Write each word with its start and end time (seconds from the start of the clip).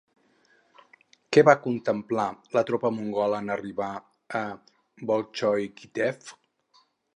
Què 1.35 1.43
va 1.49 1.53
contemplar 1.65 2.25
la 2.57 2.63
tropa 2.71 2.91
mongola 2.97 3.43
en 3.45 3.55
arribar 3.57 3.91
a 4.41 4.43
Bólxoi 5.13 5.71
Kítej? 5.81 6.35